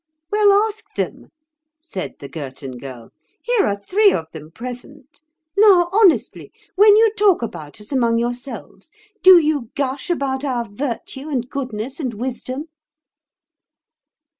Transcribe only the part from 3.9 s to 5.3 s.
of them present.